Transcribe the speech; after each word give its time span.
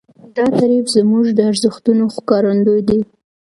دا 0.35 0.45
تعریف 0.59 0.85
زموږ 0.95 1.25
د 1.31 1.39
ارزښتونو 1.51 2.03
ښکارندوی 2.15 2.81
دی. 2.89 2.99